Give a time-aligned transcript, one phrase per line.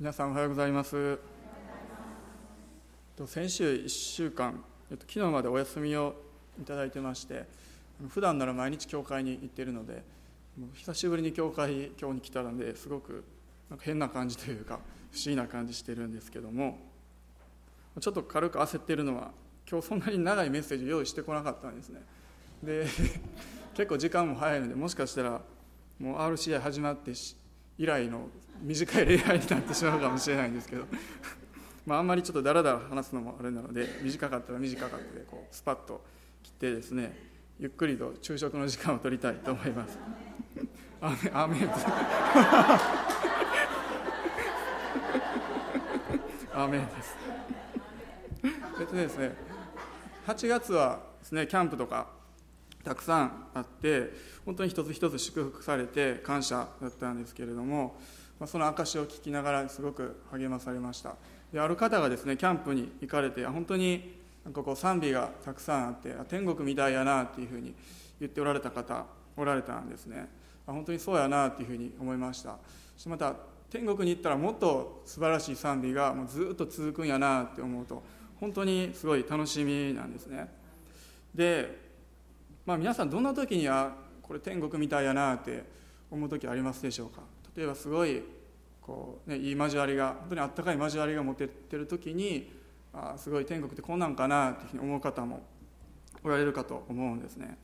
[0.00, 1.18] 皆さんおはようございます。
[3.26, 6.14] 先週1週間昨日までお休みを
[6.62, 7.46] いただいてまして
[8.08, 10.04] 普段なら毎日教会に行っているので
[10.74, 13.24] 久しぶりに教会今日に来たのですごく
[13.68, 14.78] なんか変な感じというか
[15.10, 16.78] 不思議な感じしてるんですけども
[17.98, 19.32] ちょっと軽く焦っているのは
[19.68, 22.02] 今日そんなに長いメッセージ用意してこなかったんですね。
[22.62, 22.86] で
[23.74, 25.42] 結構時間も早いのでもしかしたら
[25.98, 27.10] もう RCI 始まって
[27.78, 28.28] 以来の
[28.60, 30.84] 短い礼拝になってしまうかもしれないんですけど。
[31.86, 36.04] まああんまりちょっとだらだら話すのもあれなので短かったら短かったでこうスパッと
[36.42, 37.16] 切ってですね
[37.58, 39.98] ゆっくりと昼食の時間を取りたいと思います。
[41.00, 41.56] アメアメ
[46.52, 47.16] アメです。
[48.80, 49.34] えっとですね
[50.26, 52.17] 8月はですねキャンプとか
[52.88, 54.10] たくさんあって
[54.46, 57.98] 本当に一つ一つ祝福されて感謝だったんですけれども、
[58.40, 61.16] ま、その証を聞きながらすごく励まされました。
[61.52, 67.74] である方がですねキャンプに行かれて本当になんかこう賛美がたくさんあって天国みたいやなっていうふうに
[68.20, 69.04] 言っておられた方
[69.36, 70.26] おられたんですね。
[70.66, 72.56] 本当にそうやなっていうふうに思いました。
[73.06, 73.34] また
[73.68, 78.02] 天国に行ったらもっと素晴らしい賛美がもうずっと続くんやなって思うと
[78.40, 80.48] 本当にすごい楽しみなんですね。
[81.34, 81.87] で
[82.68, 85.64] まあ、皆さんどんな時にはこれ天国みたいやなって
[86.10, 87.22] 思う時ありますでしょうか？
[87.56, 88.22] 例えばすごい
[88.82, 92.52] こう、ね、いい交わりが本当にあったかい交わりが持ててる時に
[92.92, 95.42] あすごい天国ってこんなんかなっていうふうに思う方も
[96.22, 97.56] おられるかと思うんですね。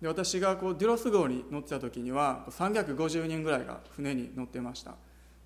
[0.00, 4.94] で私がこうデュロス号に乗ってた時には350人ぐらいが船に乗ってました。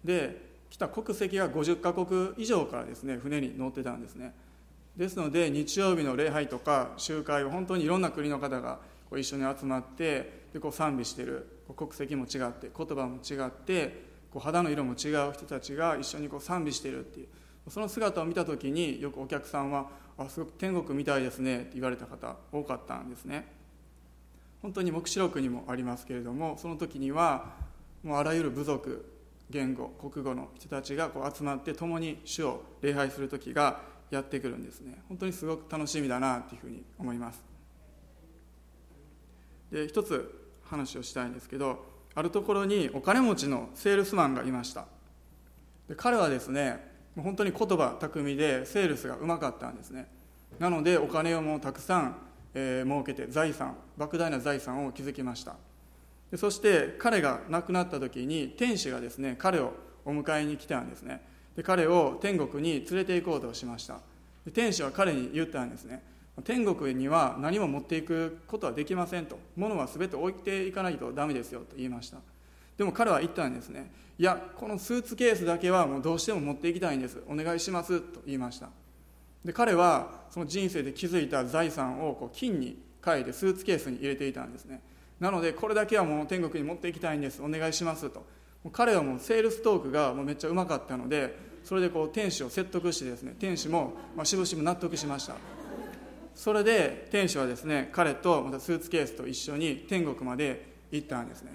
[0.05, 0.41] で
[0.71, 4.33] 来た国籍が50カ国以上からですね船に乗ってたんですね。
[4.97, 11.59] ですので日曜日の礼拝とか集会は本当にいろんな国の方がこう一緒に集まってでこう賛美してる。
[11.75, 17.29] 国籍も違って言葉も違ってこう肌の色も違う人たちが一緒にこう賛美してるっていう。
[17.71, 23.47] その姿を見た時によくお客さんは「あすごく天国みたいですね」って言われた方多かったんですね。
[24.61, 27.55] 本当に黙示録にもありますけれどもその時には
[28.03, 29.05] もうあらゆる部族
[29.51, 33.81] 言語国語の人たちがこう集まって共に主を礼拝する時が
[34.13, 35.03] やってくるんですね。
[35.09, 37.43] 本当にすごく楽しみだなというふうに思います。
[39.71, 41.85] で一つ話をしたいんですけど
[42.15, 44.85] あるところにお金持ちのセールスマンがいました。
[45.89, 50.09] で彼はですね本当に言葉巧みでセールスがうまかったんですね。
[50.59, 52.17] なのでお金をもうたくさん、
[52.53, 55.57] えー、儲けて財産莫大な財産を築きました。
[56.31, 59.73] でそして彼が亡くなった時に天使がですね彼を
[60.05, 61.32] お迎えに来たんですね。
[61.57, 63.99] で彼を天国に連れて行こうとしました。
[64.45, 66.03] で天使は彼に言ったんですね。
[66.45, 69.39] 天国には何も持っていくことはできませんと。
[69.57, 72.19] 物は全て置いていかないとダメですよと言いました。
[72.77, 73.93] でも彼は言ったんですね。
[74.19, 77.23] いやこのスーツケースだけはもうどうしても持っていきたいんです。
[77.29, 78.69] お願いしますと言いました。
[79.45, 84.81] で彼はその人生で築いた財産をこう金に変えてスーツケースに入れていたんですね。
[85.21, 87.43] なのでこれだけはもう天国に持っていきたいんです。
[87.43, 88.25] お願いしますと。
[88.71, 95.35] 彼はもうセールストークがもうめっちゃうまかったのでそれでこう天使を説得してですね天使もまあしぶしぶ納得しました。
[96.35, 101.53] それで天使はですね彼とまたスーツケースと一緒に天国まで行ったんですね。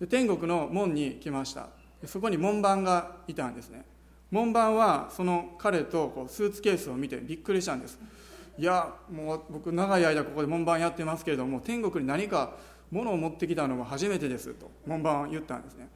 [0.00, 1.68] で天国の門に来ました。
[2.06, 3.84] そこに門番がいたんですね。
[4.30, 7.98] 門番はその彼とこうスーツケースを見てびっくりしたんです。
[8.56, 12.56] いやもう僕長い間ここで門番やってますけれども天国に何か
[12.90, 15.88] 物を持ってきたのは初めてですと門番は言ったんですね。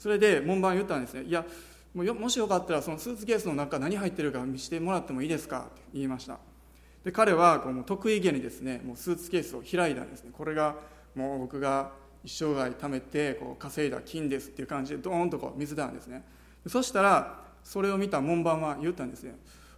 [0.00, 1.24] それで門番言ったんですね。
[1.24, 1.44] いや
[1.94, 6.38] ももしよかったらそのスーツケースの中何入ってるか見せてもらってもいいですかって言いました。
[7.04, 10.30] で彼はこう得意げにですねもうスーツケースを開いたんですね。
[10.32, 10.76] これが
[11.14, 11.92] もう僕が
[12.24, 16.24] 一生涯貯めてこう稼いだ金ですっていう感じでドーンとこう見せたんですね。
[16.66, 19.34] そしたらそれを見た門番は言ったんですね。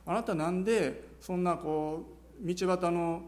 [0.06, 2.06] あなたなんでそんなこ
[2.41, 3.22] う道端の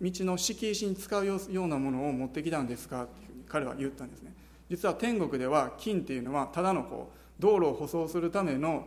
[0.00, 4.32] 道の敷石に使うようなものを持ってきたんですかっていうふうに彼は言ったんですね。
[4.72, 8.86] 実は天国では金っていうのはただのこう道路を舗装するための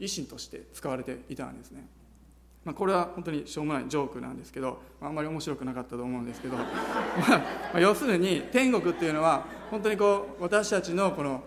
[0.00, 1.86] 維新として使われていたんですね、
[2.64, 6.64] まあ、これは本当にしょうもないジョークなんですけどあんまり面白くなかったと思うんですけど、 ま
[7.74, 11.42] あ、要するに天国っていうのは本当にこう私たちのこの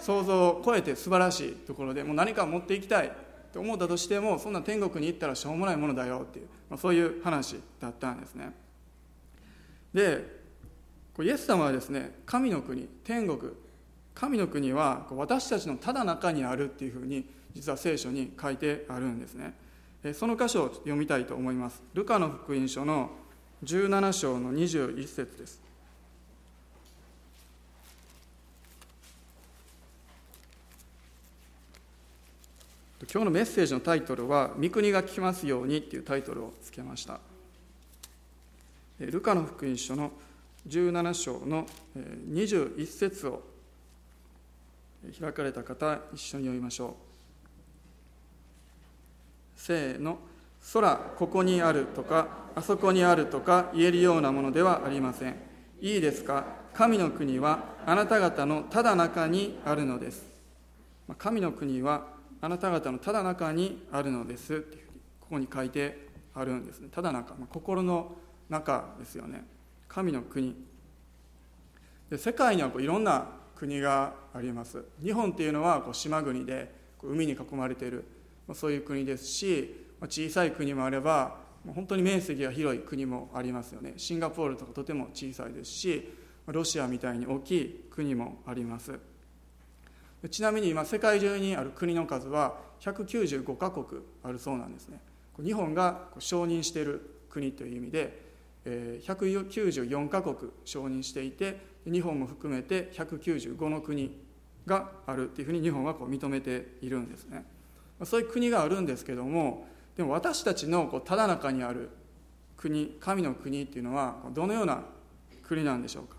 [0.00, 3.12] 想像を超えて素晴らしいところでもう何かを持っていきたい
[3.52, 8.52] と思ったとしてもそんな天国に行ったらしょうもないものだよっていう、まあ、そういう話だったんですね。
[9.94, 10.37] で
[11.20, 13.52] イエス様はですね神の国天国。
[14.14, 17.24] 神の国は私たちのただ中にあるっていうふうに
[17.54, 19.54] 実は聖書に書いてあるんですね。
[20.12, 21.80] その箇所を読みたいと思います。
[21.94, 23.10] ルカの福音書の
[23.62, 25.60] 17章の21節です。
[33.12, 37.20] 今日のメッセージのタイトルは「御国が来ますように」っていうタイトルをつけました。
[38.98, 40.10] ルカの福音書の
[40.68, 41.66] 17章の
[42.30, 43.42] 21節を
[45.18, 46.92] 開かれた方一緒に読みましょう。
[49.56, 50.18] せーの
[50.72, 55.36] 空ここにあるとかあそこにあるとか言えるようなものではありません。
[55.80, 56.44] いいですか？
[56.74, 60.26] 神の国はあなた方のただ中にあるのです。
[61.16, 62.06] 神の国は
[62.40, 64.60] あなた方のただ中にあるのです
[65.20, 66.88] ここに書いてあるんですね。
[66.90, 68.16] ただ中、ま、心の
[68.48, 69.44] 中ですよね。
[69.88, 70.54] 神の国。
[72.10, 74.84] で世界にはこういろんな国があります。
[75.02, 78.04] 日本っていうのはこう島国でこう海に囲まれている、
[78.46, 81.38] まあ、そういう国ですし、まあ、小さい国もあれば
[81.74, 83.94] 本当に面積が広い国もありますよね。
[83.96, 86.12] シンガポールとかとても小さいですし
[86.46, 88.98] ロシアみたいに大きい国もあります。
[90.30, 95.00] ちなみに今世界中にある国の数は195カ国あるそうなんですね。
[95.42, 98.27] 日本が承認している国という意味で
[98.64, 104.20] 194カ国承認していて日本も含めて195の国
[104.66, 107.44] があるっていうふうに日本はこう認めているんですね。
[108.04, 109.66] そういう国があるんですけども
[109.96, 111.90] でも私たちのこうただ中にある
[112.56, 114.84] 国神の国っていうのはどのような
[115.42, 116.16] 国なんでしょうか。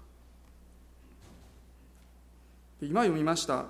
[2.81, 3.65] 今読みました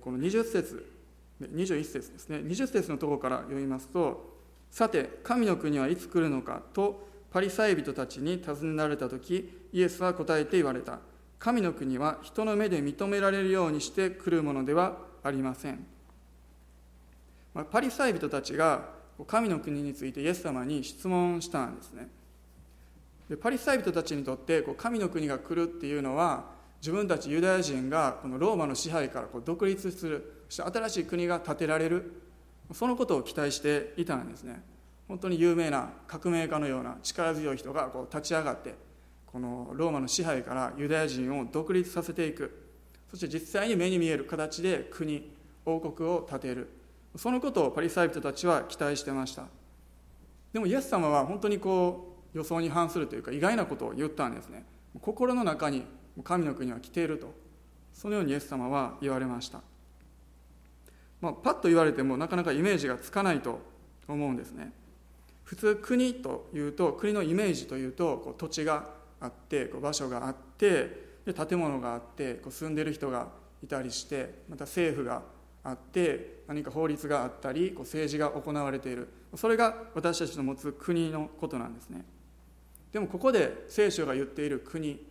[0.00, 0.92] この20節
[1.40, 2.38] 21節ですね。
[2.38, 4.36] 20節のところから読みますと
[4.70, 11.00] 「さて神の国はいつ来るのか」とパリサイ人たちに尋ねられた時イエスは答えて言われた
[11.38, 15.84] 「神の国は人の目で認められるようにして来るものではありません」
[17.52, 18.88] まあ、パリサイ人たちが
[19.26, 22.08] 神の国についてイエス様に質問したんですね。
[23.28, 26.46] でパリサイ人たちにとってこう神の国が来るっていうのは
[26.80, 32.14] 自分たちユダヤ人がこのローマの支配からこう独立するそして新しい国が建てられる
[32.72, 34.62] そのことを期待していたんですね。
[35.08, 38.74] 本当に有名な革命家のような力強い人がこう立ち上がって
[39.26, 42.64] このローマの支配からユダヤ人を独立させていく。
[43.10, 45.30] そして実際に目に見える形で国
[45.64, 46.68] 王国を建てる。
[47.16, 49.44] そのことをパリサイ人たちは期待してました。
[50.52, 54.64] でもイエス様は本当にこう予想に反するというか意外なことを言ったんですね。
[55.00, 55.84] 心の中に
[56.24, 57.46] 神の国は来ていると。
[57.96, 59.62] そのようにイエス様は言われました、
[61.22, 63.58] まあ、パッと言われてもなかなかイメージがつかないと
[64.06, 64.70] 思うんですね。
[65.46, 68.88] 普通国というと国のイメージというとこう土地が
[69.20, 73.28] あってこう場所があってで建物があってこう住んでる人が
[73.62, 75.22] いたりしてまた政府が
[75.62, 79.08] あって何か法律があったりこう政治が行われている。
[79.36, 82.04] それが私たちの持つ国のことなんですね。
[82.92, 85.04] でもここで聖書が言っている国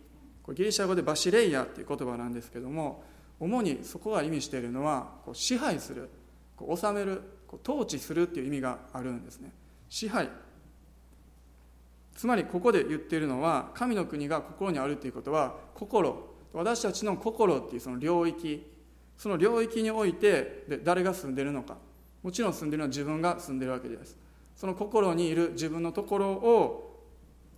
[0.54, 3.02] ギリシャ語でバシレイヤっていう言葉なんですけども
[3.40, 6.08] 主にそこが意味しているのはこう支配する
[6.56, 9.50] こう治めるこう統治するっていう意味があるんですね。
[9.88, 10.28] 支配。
[12.14, 16.34] つまりここで言っているのは神の国が心にあるということは心。
[16.52, 18.66] 私たちの心っていうその領域。
[19.18, 21.76] その領域においてで誰が住んでるのか。
[22.22, 24.16] もちろん住んでるのは自分が住んでるわけです。
[24.54, 27.04] その心にいる自分のところを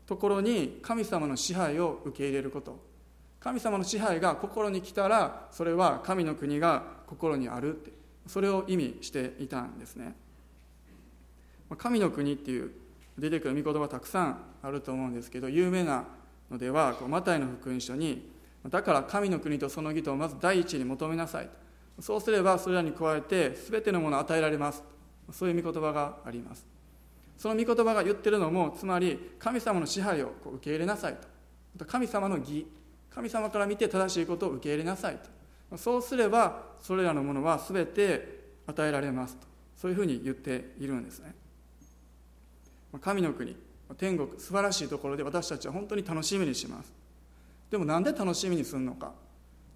[0.06, 2.78] ところに神様の支配を受け入れること。
[3.40, 7.92] 神様の支配が心に来たらそれは神の国が心にあるって。
[8.26, 10.14] それを意味していたんですね。
[11.76, 12.70] 神の国っていう
[13.18, 16.04] 出てくる御言葉たくさんあると思うんですけど有名な
[16.50, 18.30] のではマタイの福音書に
[18.68, 21.50] だから神の国とその義とをまず第一に求めなさい
[22.00, 24.82] そうすればそれらに加えて全てのものを与えられます
[25.32, 26.66] そういう御言葉があります。
[27.36, 31.16] その御言葉が言ってるのもつまり神様の支配を受け入れなさい
[31.78, 31.84] と。
[31.84, 32.66] 神様の義。
[33.10, 35.18] 神様から見て正しいことを受け入れなさい
[35.70, 35.76] と。
[35.76, 39.46] そうすればそれらのものは全て与えられますと。
[39.76, 41.34] そういうふうに言っているんですね。
[43.00, 43.56] 神の国
[43.96, 46.92] 天国素晴らしいところで私たちは本当に楽しみにします。
[47.70, 49.12] でもなんで楽しみにするのか。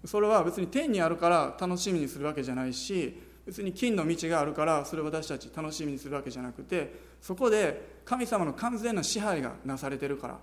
[0.05, 10.37] それは別に天にあるから楽しみにするわけじゃないし別に金の道があるからそれを私たち楽しみにするわけじゃなくてそこで神様の完全な支配がなされてるから。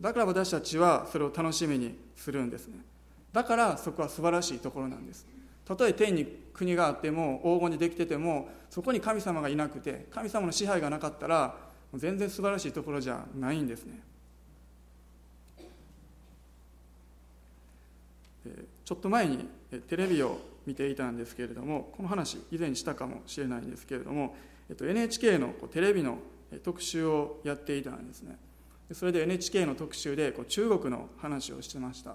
[0.00, 2.78] だから私たちはそれを楽しみにするんですね。
[3.32, 5.26] だからそこは素晴らしいところなんです。
[5.64, 11.56] たとえ天に国があっても黄金にできててもそこに神様がいなくて神様の支配がなかったら
[11.98, 14.00] 全然素晴らしいところじゃないんですね。
[18.84, 19.48] ちょっと前に
[19.88, 24.36] テレビを見ていたんですけれどもこの話以前したかもしれないんですけれども
[24.80, 26.18] NHK のテレビの
[26.62, 28.38] 特集をやっていたんですね。
[28.92, 32.14] それで NHK の特集で中国の話をしてました。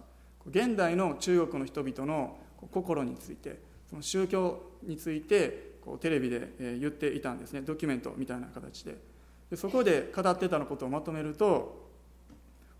[0.49, 2.37] 現代の中国の人々の
[2.71, 3.59] 心について
[3.89, 7.61] その宗教についてこうテレビで言っていたんですね。
[7.61, 9.10] ドキュメントみたいな形で。
[9.51, 11.91] でそこで語ってたのことをまとめると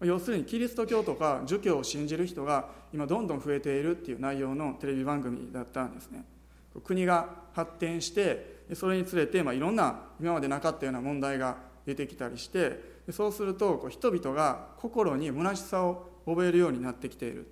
[0.01, 6.25] 要するにキリスト教とか儒教を信じる人が今どんどん増えているっていう内容のテレビ番組だったんですね。
[6.83, 17.51] 国が発展してそれにつれて、まあ、いろんな今までなかったような問題が出てきたりしてそうするとこう人々が心に虚しさを覚えるようになってきている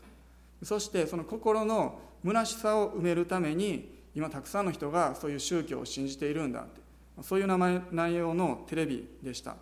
[0.64, 6.89] そしてその心の虚しさを埋めるために今たくさんの人がそういう宗教を信じているんだって。
[7.22, 9.56] そういう名前内容のテレビでした。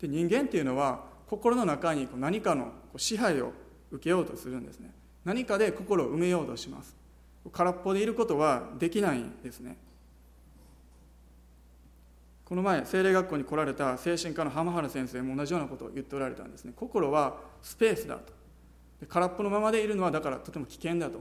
[0.00, 3.52] で人間っていうのは心の中に何かの支配を
[3.90, 4.92] 受けようとするんですね。
[5.24, 6.96] 何かで心を埋めようとします。
[7.52, 9.76] 空っぽでいることはできないんですね。
[12.44, 16.72] この前精霊学校に来られた精神科の浜原先生も同じようなことを言っておられたんですね。
[16.74, 18.32] 心はスペースだと。
[19.08, 21.20] 空っぽのままでいるのはだからとても危険だと。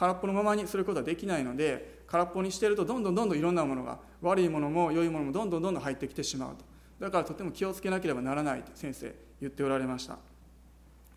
[0.00, 6.64] 空っぽのままにすることはできないので空っぽにしてるとどんどんどんどんいろんなものが悪いものも良いものもどんどんどんどん入ってきてしまうと。
[6.98, 10.16] だからとても気をつけなければならないと先生言っておられました。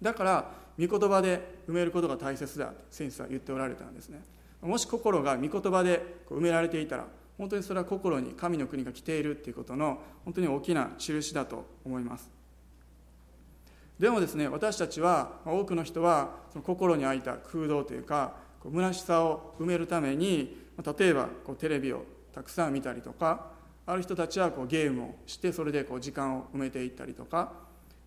[0.01, 4.21] だから御言葉で埋めることが大切だって先生は言っておられたんですね。
[4.61, 12.29] もし心が御言葉で埋められていたら本当にそれは心に神の国が来ているっていうことの本当に大きな印だと思います。
[13.97, 20.63] でもですね私たちは多くの人はその心に開いた空洞というか虚しさを埋めるために
[20.97, 23.51] 例えばこうテレビをたくさん見たりとか
[23.85, 27.51] ある人たちはこうゲームをしてそれでこう時間を埋めていったりとか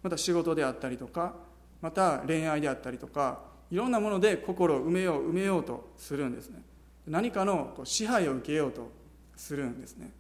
[0.02, 1.34] また仕事であったりとか
[1.80, 6.62] また恋愛であったりとかいろんなもので心を埋めよう埋めようとするんですね。
[7.06, 8.90] 何かのこう支配を受けようと
[9.36, 10.12] するんですね。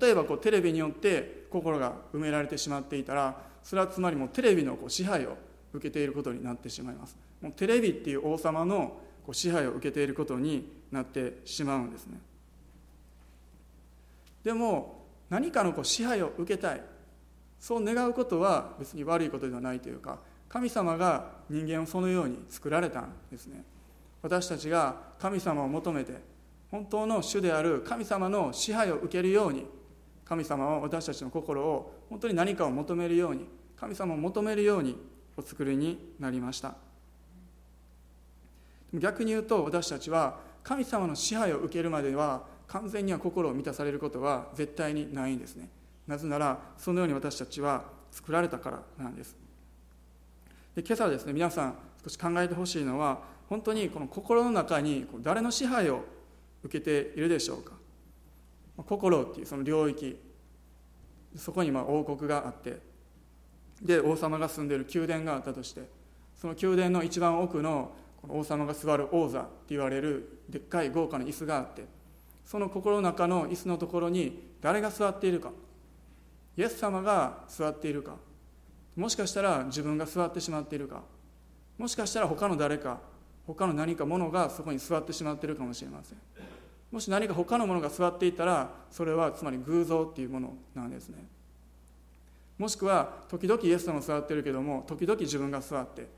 [0.00, 5.36] 例えばこうテレビによって心が埋められてしまっていたらそれはつまりもうテレビのこう支配を
[5.72, 7.16] 受けていることになってしまいます。
[7.40, 12.18] もうテレビっていう王様のこう支配を受けていることになってしまうんですね。
[14.42, 16.82] でも何かのこう支配を受けたい
[17.60, 23.64] そう願うことは別に悪いことではないというか神様が人間をそのように作られたんですね。
[24.22, 26.14] 私たちが神様を求めて
[26.70, 29.66] 本当の主である神様の支配を受けるように
[30.24, 34.96] 神様は私たちの心を本当に何かを求めるように神様を求めるように
[35.36, 36.87] お作りになりました。
[38.94, 45.68] 逆に言うと私たちは神様の支配を受けるまでは完全には心を満たされることは絶対にないんですね。
[46.06, 49.36] なぜならそのように私たちは作られたからなんです。
[50.74, 56.04] で今朝ですね皆さん少し考えてほしいのは本当にこの心の中に誰の支配を
[56.62, 57.72] 受けているでしょうか。
[58.76, 60.18] 心っていうその領域
[61.36, 62.78] そこにま王国があって
[63.82, 65.82] で王様が住んでいる宮殿があったとして
[66.36, 67.92] その宮殿の一番奥の
[68.26, 71.84] 王様が座る王座って言われるでっかい豪華な椅子があって
[72.44, 75.50] その心の中の椅子のところに誰が座っているか
[76.56, 78.16] イエス様が座っているか
[78.96, 81.02] もしかしたら自分が座ってしまっているか
[81.78, 82.98] もしかしたら他の誰か
[83.46, 86.18] 他の何かものがそこに座ってしまっているかもしれません。
[86.90, 91.26] もし何か他のものが座っていたらそれはつまり偶像っていうものなんですね。
[92.58, 96.08] もしくは時々イエス様座ってるけども時々自分が座って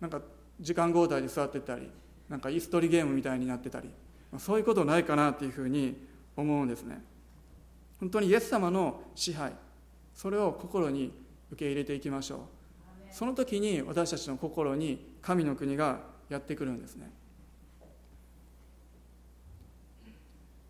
[0.00, 0.20] なんか
[0.60, 1.90] 時間交代で座ってたり
[2.28, 3.90] なんか椅子取りゲームみたいになってたり
[4.38, 5.96] そういうことないかなっていうふうに
[6.36, 7.02] 思うんですね。
[8.00, 9.52] 本当にイエス様の支配
[10.14, 11.12] それを心に
[11.50, 12.38] 受け入れていきましょう。
[13.12, 17.12] その時に私たちの心に神の国がやってくるんですね。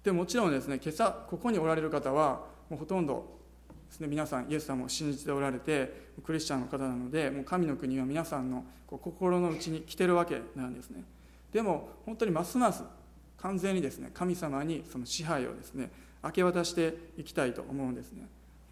[0.02, 3.24] でもちろんですね今朝ここにおられる方はもうほとんど
[3.86, 11.04] ですね皆さんイエス様を信じておられてクリスチャンの方なのでもう神の国は皆さんのこう心の内に来てるわけなんですね。
[11.52, 12.82] でも本当にますます
[13.38, 15.90] 完全にですね神様にその支配をですね
[16.22, 18.26] 明け渡していきたいと思うんですね。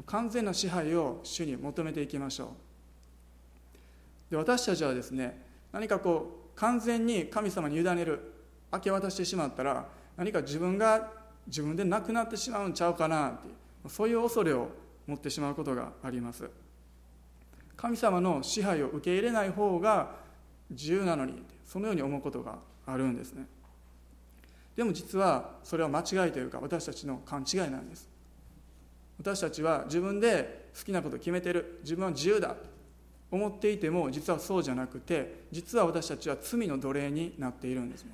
[0.07, 2.55] 完全な支配を主に求めていきましょ
[4.31, 4.33] う。
[4.33, 5.41] で私たちはですね
[5.73, 8.33] 何かこう完全に神様に委ねる
[8.73, 11.11] 明け渡してしまったら何か自分が
[11.47, 14.69] 自分でなくなってしまうんちゃうかなっていうそういう恐れを
[15.07, 16.49] 持ってしまうことがあります。
[17.77, 20.15] 神様の支配を受け入れない方が
[20.71, 23.47] 自由なのにそのように思うことがあるんですね。
[24.77, 28.09] でも実はそれは間違いというか私たちの勘違いなんです。
[29.19, 31.81] 私たちは自分で好きなことを決めてる。
[31.83, 32.57] 自分は自由だと
[33.31, 38.13] 思っていても実はそうじゃなくて実は私たちは罪の奴隷になっているんですね。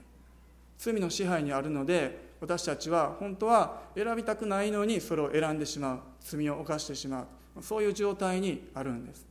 [0.78, 6.00] 罪の支配にあるので私たちは本当は選びたくないのにそれを選んでしまう。
[6.20, 7.26] 罪を犯してしま
[7.56, 7.62] う。
[7.62, 9.26] そういう状態にあるんです。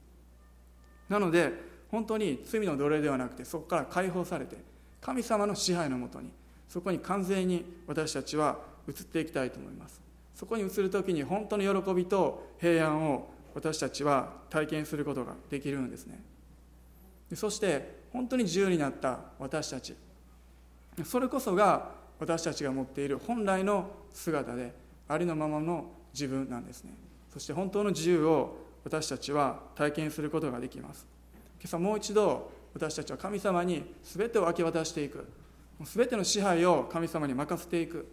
[1.10, 1.54] なので
[1.90, 4.58] 本当に罪の奴隷ではなくてそこから解放されて
[5.00, 6.32] 神様の支配のもとに
[6.68, 10.02] そこに完全に私たちは移っていきたいと思います。
[10.36, 16.22] そこに移る時に本当の喜びと平安を私たちは体験することができるんですね。
[17.34, 19.96] そして本当に自由になった私たち。
[21.04, 24.74] それこそが私たちが持っている本来の姿で
[25.08, 26.92] ありのままの自分なんですね。
[27.32, 31.06] そして本当の自由を私たちは体験することができます。
[31.60, 35.26] 今朝もう一度私たちは神様に全てを明け渡していく。
[35.84, 38.08] 全ての支配を神様に任せていく。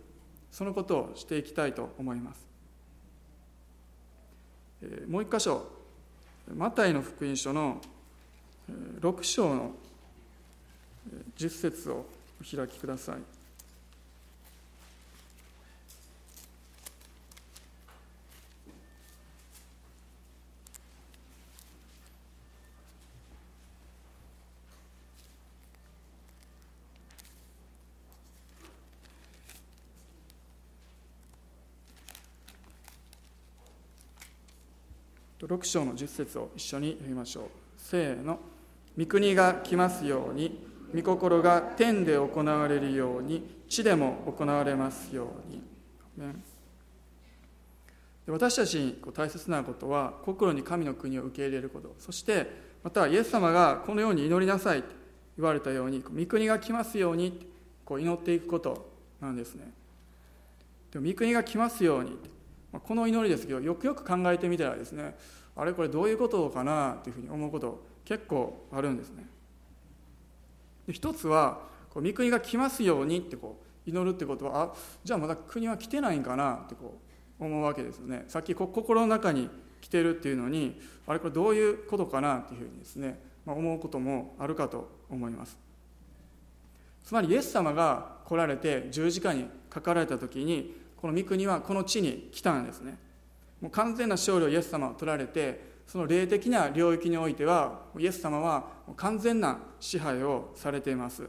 [0.51, 2.47] そのことをしていきたいと思います。
[5.09, 5.67] もう一箇所
[6.55, 7.81] マタイの福音書の
[9.01, 9.73] 6章の
[11.37, 12.05] 10節を
[12.41, 13.17] お開きください。
[35.47, 37.45] 6章の10節を一緒に読みましょう。
[37.77, 38.39] せーの。
[38.99, 45.63] 御国が来ますように御心が天で行われるように地でも行われますように。
[48.27, 51.95] 私たちに大切なことは心に神の国を受け入れること。
[51.99, 52.47] そして
[52.83, 54.89] またイエス様がこのように祈りなさいと
[55.37, 57.51] 言われたように御国が来ますように
[57.85, 58.89] こう祈っていくこと
[59.21, 59.73] なんですね。
[60.93, 62.17] でも御国が来ますように
[62.81, 65.17] この祈りですけどよくよく考えてみたらですね
[65.57, 69.27] あれこれどういうことかなというふうに思うこと結構あるんですね。
[70.87, 74.73] で一つはこう御国が来ますようにってこう祈るってことはあ
[75.05, 76.99] じゃあまだ国は来てないんかなってこ
[77.41, 78.25] う思うわけですよね。
[78.29, 79.49] さっき心の中に
[79.81, 85.59] 来てるっていうのにあれこれどういうことかなっていうふうにですね、まあ、思うこともあるかと思います。
[87.05, 90.75] つまりイエス様が来られて十字架にかかられた時に
[91.05, 92.97] この御国はこの地に来たんですね。
[93.61, 98.65] もう完全な勝利をイエス様は取られてその霊的な領域においてはイエス様は
[98.97, 101.29] 完全な支配をされています。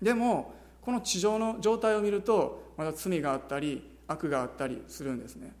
[0.00, 5.52] でもこの地上の状態を見るとまだ罪があったり悪があったりするんですね。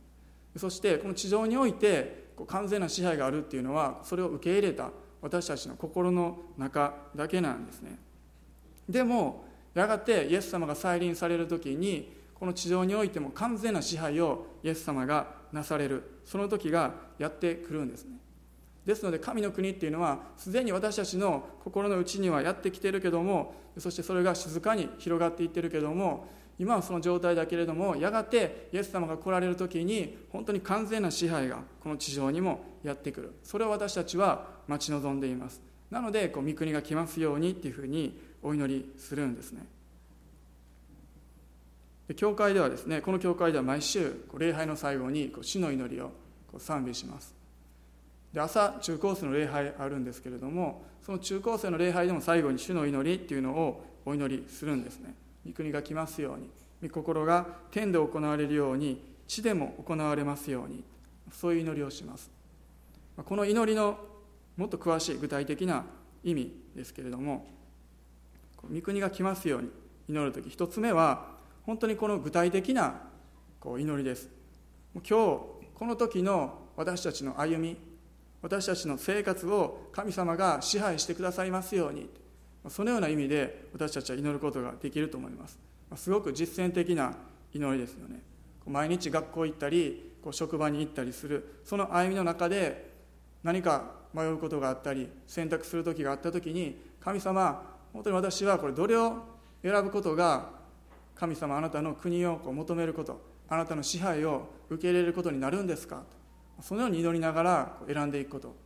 [0.56, 7.98] そしてこの地上において完全な支配があるっていうのはそれを受け入れた私たちの心の中だけなんですね。
[8.88, 9.44] でも
[9.74, 16.22] やがてイエス様が再臨される時にこの地上においても完全な支配をイエス様がなされる。
[16.24, 18.16] その時がやってくるんですね。
[18.86, 26.26] ですので神の国っていうのはすでに私たちの心の内にはやってきてるけどもそしてそれが静かに広がっていってるけども
[26.58, 33.34] 今はその状態だけれどもやがてイエス様が来られる時に本当に完全な支配がこの地上にもやってくる。
[33.44, 35.60] それを私たちは待ち望んでいます。
[35.90, 39.66] なのでこう御国が来ますようにっていうふうにお祈りするんですね。
[42.14, 46.10] 教会ではですねこの教会では毎週礼拝の最後に主の祈りを
[46.50, 47.34] こう賛美します。
[48.32, 55.14] で朝中高生の礼拝あるんですけれどもその中高生の礼拝でも最後に主の祈りっていうのをお祈りするんですね。
[55.46, 56.50] 御国が来ますように。
[56.82, 60.82] 御心が天で行われるように地でも行われますように
[61.30, 62.30] そういう祈りをします。
[63.24, 63.98] この祈りの
[64.56, 65.84] もっと詳しい具体的な
[66.24, 67.46] 意味ですけれども
[68.72, 69.70] 御国が来ますように
[70.08, 73.02] 祈る時一つ目は本当にこの具体的な
[73.58, 74.28] こう祈りです。
[74.94, 75.10] 今日
[75.74, 77.76] この時の私たちの歩み
[78.42, 82.08] 私たちの生活を神様が支配してくださいますように
[82.68, 85.58] そのような意味で私たちは祈ることができると思います。
[85.96, 87.14] すごく実践的な
[87.52, 88.22] 祈りですよね。
[88.66, 92.90] 毎日学校行ったりこう職場に行ったりするその歩みの中で
[93.42, 99.24] 何か迷うことがあったり選択する時があった時に神様本当に私はこれどれを
[99.62, 100.59] 選ぶことが
[101.20, 106.02] 神様あなたの国をこう求めることあなたの支配を受け入れることになるんですか？
[106.62, 108.56] そのように祈りながら選んでいくこと。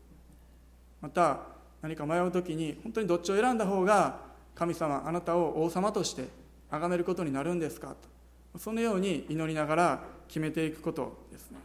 [1.00, 1.40] また
[1.82, 4.20] 何か迷う時に本当にどっちを選んだ方が
[4.54, 6.28] 神様あなたを王様として
[6.70, 7.96] 崇めることになるんですか？
[8.52, 11.58] とそのように祈りながら決めていくことですね。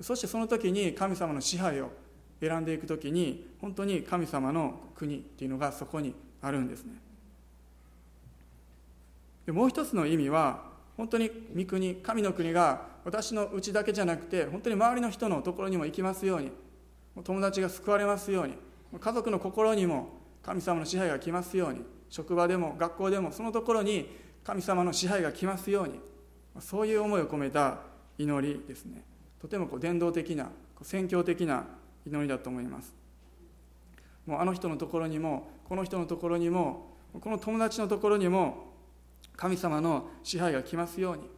[0.00, 1.90] そしてその時に神様の支配を
[2.40, 6.94] 選んでいく時に本当に神様の国っていうのがそこにあるんですね。
[9.48, 10.62] でもう一つの意味は
[10.98, 16.52] 本当に御国神の国が私のうちだけじゃなくて本当に周りの人のところにも行きますように
[17.24, 18.52] 友達が救われますように
[19.00, 20.10] 家族の心にも
[20.42, 21.80] 神様の支配が来ますように
[22.10, 25.98] 職場でも学校でもそのところに神様の支配が来ますように
[26.60, 27.78] そういう思いを込めた
[28.18, 29.02] 祈りですね。
[29.40, 30.50] とてもこう伝道的な
[30.82, 31.64] 宣教的な
[32.04, 32.94] 祈りだと思います。
[34.26, 38.67] もうあの人のところにもこの人のところにもこの友達のところにも
[39.36, 41.28] 神様の支配が来ますように。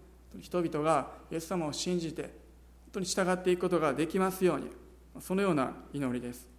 [0.43, 2.31] 人々がイエス様を信じて本
[2.93, 4.71] 当に従っていくことができますように。
[5.21, 6.51] そのような祈りです。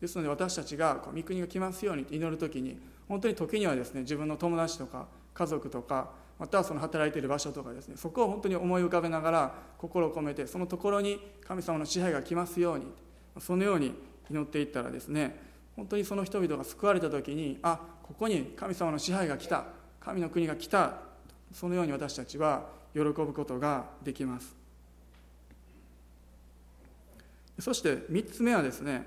[0.00, 12.86] ですので私たちが御国が来ますように祈る時に本当に時にはですね自分の友達とか家族とかまたはその働いている場所とかですねそこを本当に思い浮かべながら心を込めてそのところに神様の支配が来ますように
[13.40, 13.92] そのように
[14.30, 15.47] 祈っていったらですね
[15.78, 19.64] 本当にその人々が救われた時にあここに神様の支配が来た
[20.00, 20.94] 神の国が来た
[21.52, 24.56] そのように私たちは喜ぶことができます。
[27.60, 29.06] そして3つ目はですね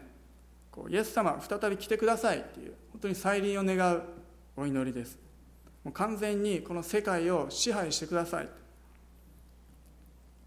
[0.72, 4.04] こうイエス様再び来てくださいっていう本当に再臨を願う
[4.56, 5.20] お祈りです。
[5.84, 8.50] もう完全にこの世界を支配してください。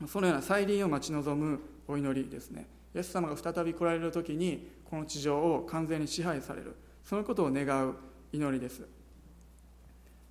[0.07, 2.67] そのような再臨を待ち望むお祈りですね。
[2.95, 6.77] イエス様が再び来られる時にこの地上を完全に支配される。
[7.05, 7.95] そのことを願う
[8.33, 8.83] 祈りです。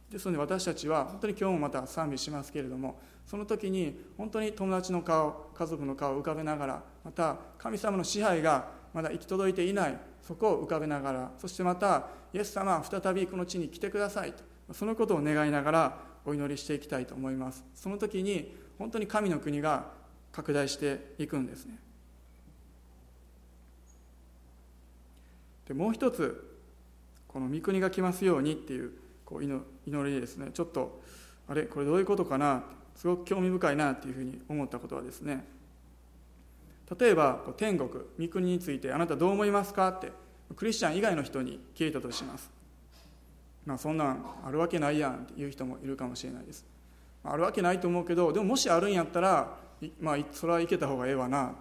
[0.09, 9.97] ですので私たちは本当に今日もまた賛美しますけれどもその時に本当に友達の顔家族の顔を浮かべながらまた神様の支配がまだ行き届いていない。
[10.21, 14.43] そこを浮かべながらそしてまたイエス様は再びこの地に来てくださいと。
[14.73, 17.65] そのことを願いながらお祈りしていきたいと思います。
[17.75, 19.91] その時に本当に神の国が
[20.31, 21.82] 拡大していくんですね。
[25.67, 26.49] でもう一つ
[27.27, 28.91] この御国が来ますようにっていう
[29.25, 30.51] こう祈りですね。
[30.53, 31.01] ちょっと
[31.47, 32.63] あれこれどういうことかな？
[32.95, 35.45] すごく興味深いなっていうふうに思ったことはですね。
[36.99, 40.11] 例えば天国御国についてあなたどう思いますかって
[40.55, 42.51] クリスチャン以外の人に聞いたとします。
[43.65, 46.65] まあそんなんあるわけないやんっていう人もいるかもしれないです。
[47.23, 49.57] あるわけないと思うけどでももしあるんやったら
[49.99, 51.53] まあそれは行けた方がええわなっ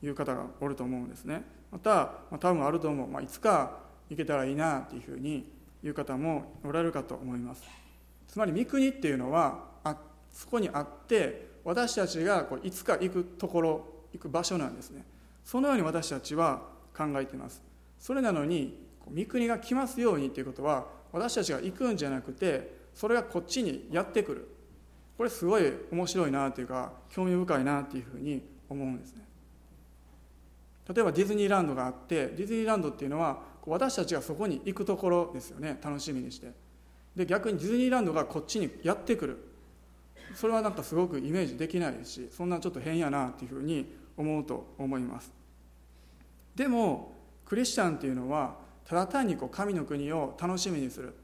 [0.00, 1.42] ていう方がおると思うんですね。
[1.70, 3.78] また、まあ、多分あると思う、まあ、いつか
[4.08, 5.50] 行けたらいいなっていうふうに
[5.82, 7.62] 言う方もおられるかと思います。
[8.26, 9.96] つまり御国っていうのはあ
[10.30, 15.04] そこにあって私たちがこういつか行くところ行く場所なんですね。
[15.44, 16.62] そのように私たちは
[16.96, 17.62] 考えています。
[17.98, 24.48] それなのに御国が来ますようにということは私たちが行くんじゃなくてそれがこっちにやってくる。
[25.16, 29.27] これすごい面白いなというか興味深いなというふうに思うんですね。
[30.88, 36.52] 例えばディズニーランドがあってディズニーランドっていうのは私たちがそこに行くところですよね楽しみにして。
[37.14, 39.44] で逆にディズニーランドがこっちにやってくる。
[40.34, 45.32] それはなんかすごくイメージできないしそんなちょっと変やなっていうふうに思うと思います。
[46.54, 47.12] でも
[47.44, 51.14] クリスチャンっていうのはただ単にこう神の国を楽しみにする。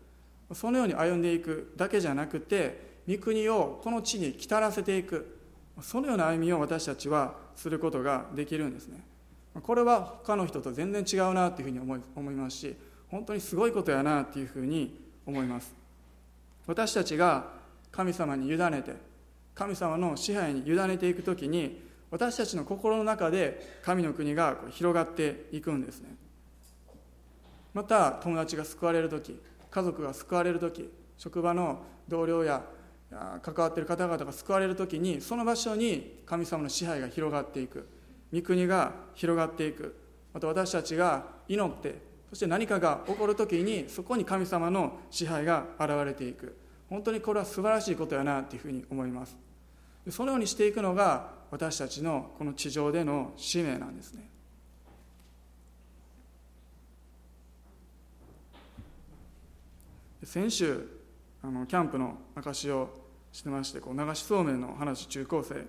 [0.52, 5.38] そのように歩んでいくだけじゃなくて御国をこの地に来たらせていく。
[5.80, 9.04] そのような歩みを私たちはすることができるんですね。
[9.62, 12.76] これは他の人と全然違うなというふうに思い思いますし
[13.08, 15.74] 本当にすごいことやなというふうに思います。
[16.66, 17.52] 私たちが
[17.92, 18.94] 神様に委ねて
[19.54, 26.16] 神様の支配に委ねていく時に私たちの心の中で神の国が広がっていくんですね。
[27.72, 29.40] また友達が救われる時
[29.70, 32.62] 家族が救われる時職場の同僚や
[33.42, 37.88] 関わっている方々が救われる時にその場所に神様の支配が広がっていく。
[38.32, 39.96] 御国が広がっていく。
[40.32, 46.58] また私たちが祈ってそして何かが起こる時にそこに神様の支配が現れていく。
[46.90, 49.36] 本当にこれは素晴らしいことやなというふうに思います。
[50.10, 54.28] そのようにしていくのが私たちのこの地上での使命なんですね。
[60.24, 60.88] 先週
[61.42, 62.88] あのキャンプの証を
[63.30, 65.66] してましてこう流しそうめんの話中高生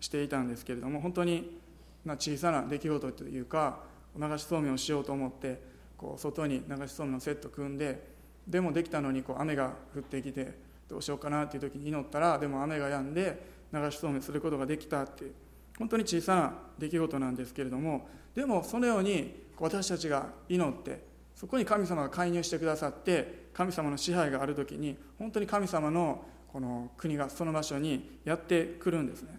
[0.00, 1.60] していたんですけれども本当に
[2.04, 3.80] な小さな出来事というか
[4.16, 5.60] 流しそうめんをしようと思って
[5.96, 10.54] こう外に流しそうめんのセット組んででもできたのにこう雨が降ってきて
[10.88, 15.32] どうしようかなっていう時に祈ったらでも雨が止んで流しそうめんすることができたっていう
[15.78, 29.38] 本当に小さな出来事なんですけれどもでもそのように私たちが祈ってそこに神様が介入してくださって神様の支配がある時に本当に神様のこの国がその場所にやってくるんですね。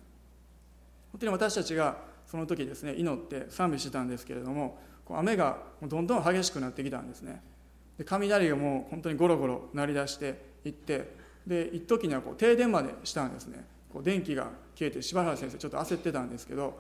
[1.12, 1.98] 本当に私たちが
[2.30, 4.78] その時ですね祈って賛美してたんですけれども
[5.10, 7.42] 雨がどんどん激しくなってきたんですね。
[7.98, 11.16] で雷がもう本当にゴロゴロ鳴り出していって
[11.48, 13.66] で一時にはこう停電までしたんですね。
[13.92, 16.80] こう電気が消えて柴原先生ちょっと焦ってたんですけど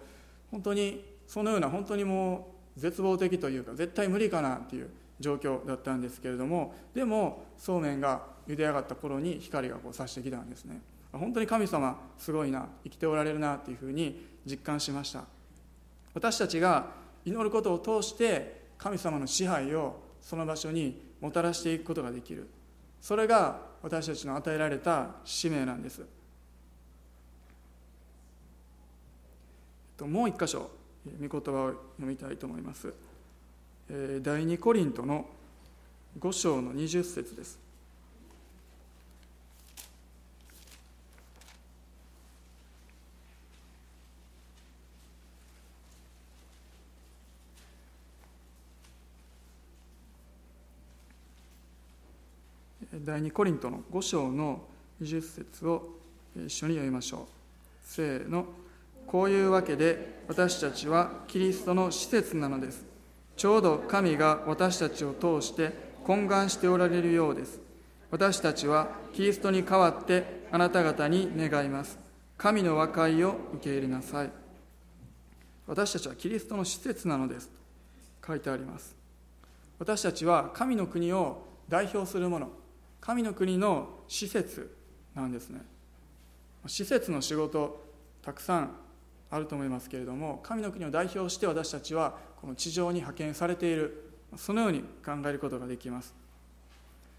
[0.51, 10.79] 本当にそのような本当にもう絶望的というか絶対無理かなっていう状況だったんですけれどもでもそうめんが茹で上がった頃に光がこう差してきたんですね。
[11.12, 15.23] 本当に神様すごいな生きておられるなっていうふうに実感しました。
[16.19, 16.88] 私たちが
[17.23, 22.49] 祈ることを通して神様の支配をその場所にもたらしていくことができる。
[22.99, 26.05] それが私たちの与えられた使命なんです。
[30.01, 30.69] もう一箇所
[31.21, 32.93] 御言葉を読みたいと思います。
[34.21, 35.25] 第二コリントの
[36.19, 37.58] 5章の20節です。
[53.10, 54.62] 第2コリントの5章の
[55.02, 55.95] 20節を
[56.36, 57.22] 一緒に読みましょう。
[57.84, 58.45] せーの。
[59.08, 62.86] こういうわけで私たちはキリストの施設なのです。
[63.36, 65.72] ちょうど神が私たちを通して
[66.06, 67.60] 懇願しておられるようです。
[68.12, 71.98] 私たちはキリストに代わってあなた方に願います。
[72.38, 74.30] 神の和解を受け入れなさい。
[75.65, 77.48] 私たちはキリストの施設なのです。
[77.48, 77.54] と
[78.28, 78.95] 書いてあります。
[79.80, 82.59] 私たちは神の国を代表するもの、
[83.01, 84.75] 神の国の施設
[85.15, 85.62] なんですね。
[86.67, 87.85] 施設の仕事
[88.21, 88.71] たくさん
[89.31, 94.05] あると思いますけれども神の国を代表して私たちはこの地上に派遣されている。
[94.38, 96.13] そのように考えることができます。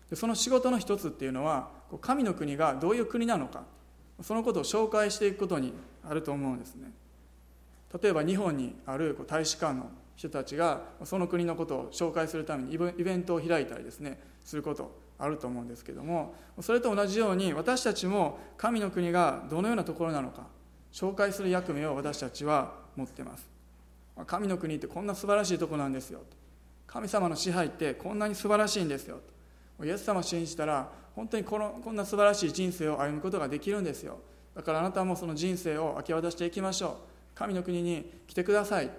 [0.08, 3.64] でその仕事の一つっていうのは神の国がどういう国なのか。
[4.22, 5.72] そのことを紹介していくことに
[6.06, 6.92] あると思うんですね。
[8.00, 14.99] 例えば日本にある大使館の人たちがその国のことを紹介するためにイベントを開いたりですねすること。
[15.20, 20.46] あると思うんですけどもそれと同じように私たちも神の国がどのようなところなのか
[20.92, 23.48] 紹介する役目を私たちは持ってます。
[24.26, 26.20] 神の国ってこんな素晴らしいとこなんですよ。
[26.86, 29.20] 神様の支配ってこんなに素晴らしいんですよ。
[29.84, 34.18] イエス様を信じたら本当にこのこんな素晴らしい人生を歩むことができるんですよ。
[34.54, 37.10] だからあなたもその人生を明け渡していきましょう。
[37.40, 38.90] 神の国に来てください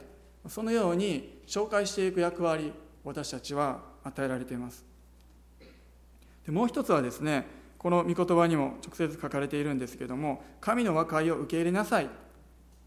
[0.48, 4.91] そのように紹介していく役割私たちは与えられています。
[6.52, 7.46] もう一つはですね
[7.78, 12.10] この御言葉にも直接書かれているんですけども神の和解を受け入れなさい。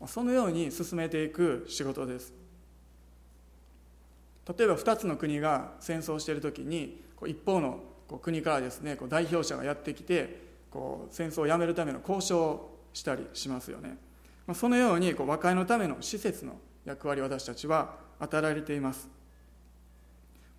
[0.07, 2.35] そのように進めていく仕事です。
[4.47, 7.81] 例えば2つの国が戦争している時に一方の
[8.21, 13.97] 国からですね代表者がやってきてこう戦争をやめるための交渉をしたりしますよね。
[14.53, 19.09] そのように和解のための施設の役割私たちは与えられています。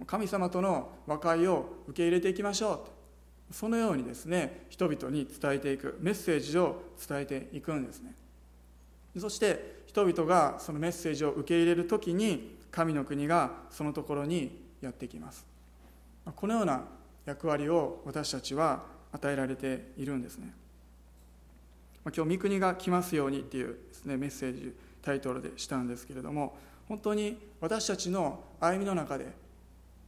[0.07, 2.94] 神様との和解を受け入れていきましょう。
[3.55, 8.13] そのようにですね人々に伝えていくメッセージを伝えていくんですね。
[9.17, 15.45] そして人々がそのメッセージを受け入れる時に神の国がそのところにやってきます。
[16.35, 16.83] このような
[17.25, 20.53] 役割を私たちは与えられているんですね。
[22.03, 26.57] 今日「御国が来ますように」っていうです、ね、メッセージタイトルでしたんですけれども
[26.89, 29.31] 本当に私たちの歩みの中で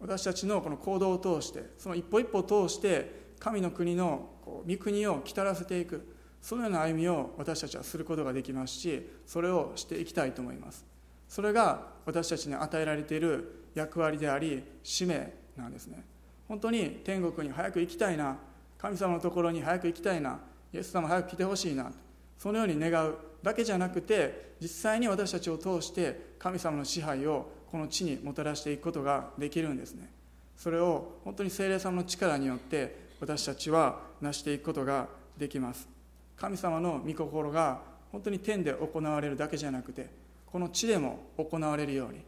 [0.02, 4.30] 私たちのこの行動を通してその一歩一歩を通して神の国の
[4.68, 10.86] 御国を来たらせていくそのような歩みを私たちはすることができますしそれをしていきたいと思います。
[11.28, 16.04] それが私たちに与えられている役割であり使命なんですね。
[16.48, 18.38] 本当に天国に早く行きたいな
[18.78, 20.40] 神様のところに早く行きたいな
[20.74, 21.92] イエス様早く来てほしいな
[22.38, 30.10] そのように願うだけじゃなくて実際に私たちを通して神様の支配をこの地にもたらしていくことができるんですね。
[30.56, 35.88] それを本当に精霊様の力によって私たちは成していくことができます。
[36.36, 40.08] 神様の御心が本当に天で行われるだけじゃなくて
[40.46, 42.22] この地でも行われるように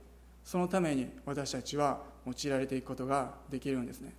[0.44, 4.14] そのために私たちは用いられていくことができるんですね。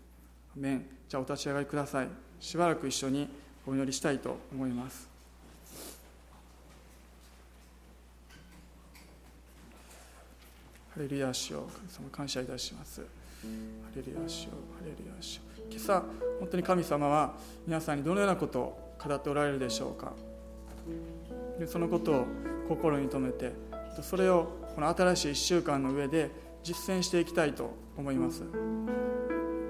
[1.09, 2.09] じゃあお立ち上がりください。
[2.39, 3.29] しばらく一緒に
[3.67, 5.09] お祈りしたいと思います。
[10.95, 13.01] ハレルヤ主よ神様感謝いたします。
[13.03, 13.07] ハ
[13.95, 16.03] レルヤ主よハレルヤ主よ今朝
[16.39, 17.35] 本当に神様は
[17.67, 20.13] 皆さんにどのようなことを語っておられるでしょうか。
[21.59, 22.27] でそのことを
[22.69, 23.53] 心に留めて
[24.03, 26.31] それをこの新しい1週間の上で
[26.63, 28.43] 実践していきたいと思います。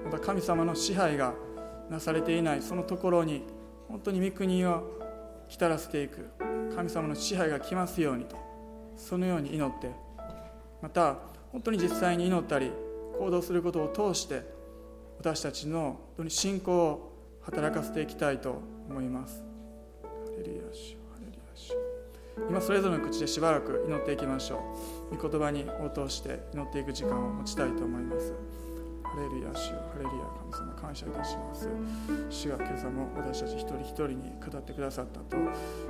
[0.05, 1.33] また神様の支配が
[1.89, 3.43] なされていないそのところに
[3.89, 4.83] 本当に御国を
[5.49, 6.29] 来たらせていく
[6.75, 8.37] 神様の支配が来ますようにと
[8.95, 9.91] そのように祈って
[10.81, 11.17] また
[11.51, 12.71] 本当に実際に祈ったり
[13.19, 14.43] 行動することを通して
[15.21, 19.43] 私たちの本当に信仰を働かせていきたいと思います。
[20.01, 21.73] ハレルヤシハレルヤシ
[22.49, 24.63] 今それぞれの口でしばらく祈っていきましょ
[25.11, 25.15] う。
[25.15, 28.33] 御言葉に応答して祈っていく時間を持ちたいと思います。
[29.03, 31.69] ハレルヤ主ハレルヤ神様感謝いたします。
[32.31, 35.37] 主が今朝も私たち一人一人に語ってくださったと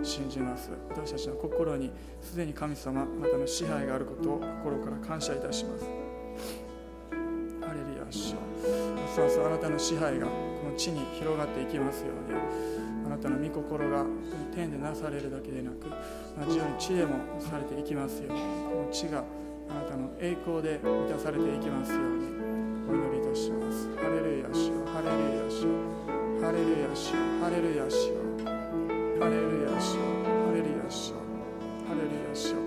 [0.04, 0.72] 信じます。
[0.90, 1.90] 私たちの心に
[2.22, 5.86] すでに神様あなたの支配があることを心から感謝いたします。
[8.12, 8.38] ハレルヤ主よ
[9.08, 10.34] ますますあなたの支配がこ
[10.70, 12.40] の地に広がっていきますように。
[13.06, 14.06] あなたの御心が
[14.56, 15.90] 天でなされるだけでなく
[16.40, 18.40] 同じように地でもされていきますように。
[18.40, 19.24] この地が
[19.70, 22.28] あなたの栄光で満たされていきますように。
[22.90, 23.90] お祈りいたします。
[23.98, 25.72] ハレルヤしよハレルヤしよ
[26.42, 28.16] ハレルヤしよハレルヤしよ
[29.20, 30.04] ハレルヤしよ
[30.44, 31.16] ハレルヤしよ
[31.88, 32.58] ハレルヤしよ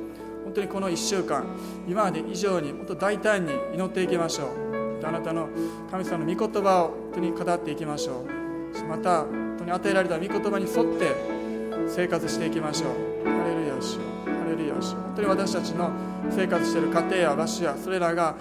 [0.45, 1.45] 本当にこの1週間
[1.89, 4.64] 今まで以上にもっと大胆に祈っていきましょう。
[5.07, 5.49] あなたの
[5.91, 8.85] 神様の御言葉を本当に語っていきましょう。
[8.89, 11.15] また本当に与えられた御言葉に沿って
[11.89, 13.29] 生活していきましょう。
[13.29, 15.91] ハレルヤしよハレルヤしよ本当に私たちの
[16.31, 18.35] 生活している家庭や場所やそれらが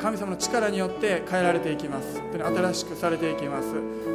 [0.00, 2.20] 神様の力によって変えられていきます。
[2.20, 3.68] 本当に新しくされていきます。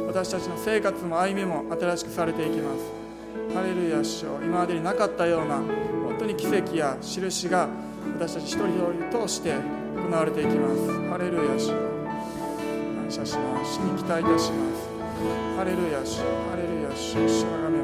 [0.06, 3.04] 私たちの生活も歩みも新しくされていきます。
[3.54, 7.68] ハレルヤ主今までになかったような本当に奇跡や印が
[8.18, 9.54] 私たち一人一人通して
[9.94, 10.90] 行われていきます。
[11.08, 13.78] ハレルヤ主感謝します。
[13.78, 14.88] 主に期待いたします。
[15.56, 16.18] ハレルヤ主
[16.50, 17.83] ハレルヤ主しがめ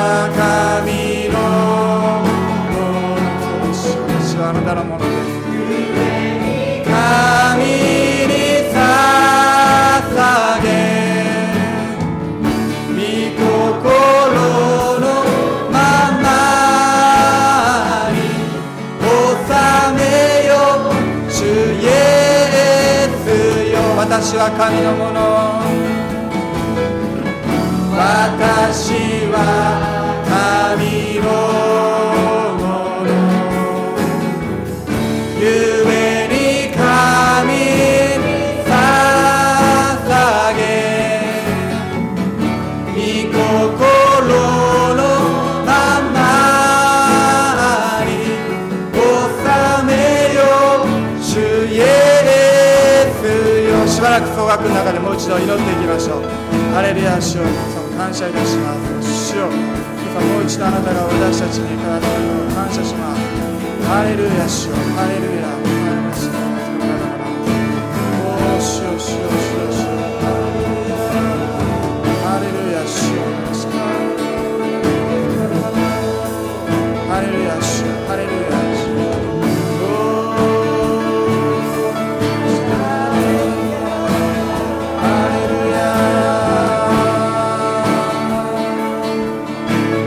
[21.51, 23.27] イエス
[23.71, 23.75] よ。
[23.97, 25.21] 私は神のもの。
[27.93, 29.35] 私は
[30.25, 31.90] 神の
[54.61, 56.23] くの中でもう一度祈っていきましょう。
[56.73, 57.43] ハレルヤ主を
[57.97, 59.33] 感謝いたします。
[59.33, 59.49] 主よ。
[59.49, 63.21] 今もう一度あなたが私たちに語ったことを感謝します。
[63.89, 64.75] ハレルヤ主よ。
[64.95, 65.80] ハレルヤ。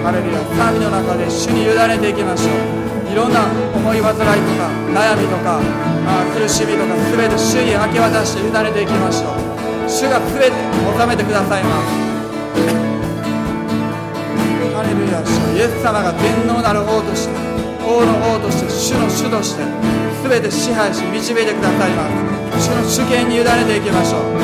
[0.05, 0.21] 神
[0.85, 3.09] の中で主に委ねていきましょう。
[3.09, 4.25] いろんな思い煩いと
[4.61, 5.65] か悩みとか
[6.05, 9.89] あ苦しみとか全て主に明け渡して委ねていきましょう。
[9.89, 11.89] 主が全て収めてくださいます。
[14.77, 17.35] ハレルヤ主イエス様が天皇なる王として
[17.81, 19.65] 王の王として主の主として
[20.29, 22.05] 全て支配し導いてくださいま
[22.61, 22.69] す。
[22.69, 24.37] 主の主権に委ねていきましょう。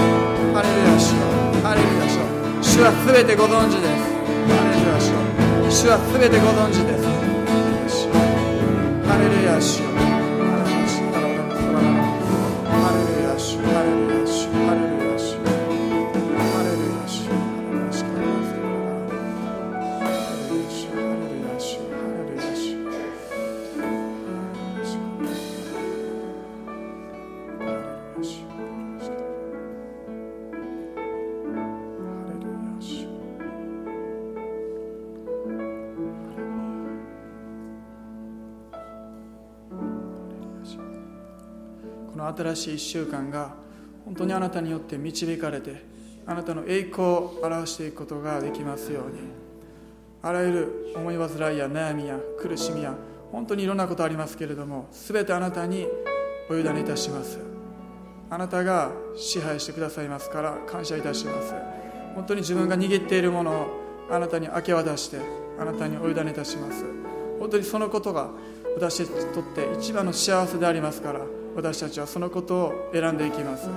[0.57, 1.13] ハレルヤ主
[1.61, 2.17] ハレルヤ主
[2.65, 4.00] 主は全てご存知です。
[5.71, 8.09] 主は全てご存知です。
[9.07, 10.10] ハレルヤ主よ。
[42.41, 43.55] 新しい1週間が
[44.05, 45.85] 本当にあなたによって導かれて
[46.27, 49.41] あなたの栄光を表していくことができますように。
[50.23, 52.95] あらゆる思い煩いや悩みや苦しみや
[53.33, 55.87] 本当にいろんなことありますけれども全てあなたに
[56.51, 57.39] お委ねいたします。
[58.29, 61.55] あなたが支配してくださいますから感謝いたします。
[62.15, 63.67] 本当に自分が握っているものを
[64.11, 65.19] あなたに明け渡して
[65.59, 66.85] あなたにお委ねいたします。
[67.39, 68.31] 本当にそのことが
[68.75, 71.21] 私にとって一番の幸せでありますから
[71.55, 73.69] 私たちはそのことを選んでいきます。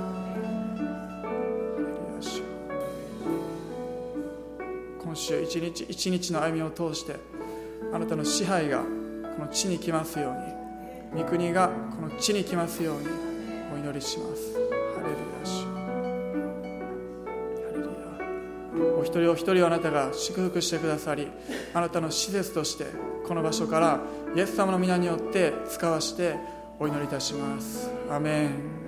[5.03, 7.17] 今週一日一日の歩みを通して
[7.93, 8.85] あなたの支配がこ
[9.43, 10.63] の地に来ますように。
[11.15, 13.07] 御国がこの地に来ますように
[13.75, 14.53] お祈りします。
[14.55, 14.59] ハ
[15.03, 15.45] レルヤ。
[15.45, 15.79] 主ハ
[17.71, 17.81] レル
[18.91, 18.97] ヤ。
[18.97, 21.27] お一人お一人をあなたが祝福してくださり
[21.75, 22.85] あなたの施設として
[23.27, 23.99] この場所から
[24.35, 26.35] イエス様の皆によって使わして
[26.79, 27.89] お祈りいたします。
[28.09, 28.82] アメン。